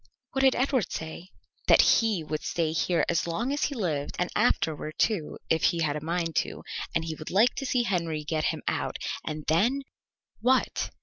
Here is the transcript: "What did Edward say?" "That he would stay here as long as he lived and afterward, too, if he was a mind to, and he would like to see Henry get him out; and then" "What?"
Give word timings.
"What 0.31 0.41
did 0.41 0.55
Edward 0.55 0.91
say?" 0.91 1.29
"That 1.67 1.81
he 1.99 2.23
would 2.23 2.41
stay 2.41 2.71
here 2.71 3.05
as 3.07 3.27
long 3.27 3.53
as 3.53 3.65
he 3.65 3.75
lived 3.75 4.15
and 4.17 4.31
afterward, 4.35 4.95
too, 4.97 5.37
if 5.47 5.65
he 5.65 5.77
was 5.85 5.95
a 5.95 6.03
mind 6.03 6.35
to, 6.37 6.63
and 6.95 7.05
he 7.05 7.13
would 7.13 7.29
like 7.29 7.53
to 7.57 7.67
see 7.67 7.83
Henry 7.83 8.23
get 8.23 8.45
him 8.45 8.63
out; 8.67 8.97
and 9.23 9.43
then" 9.47 9.83
"What?" 10.41 10.89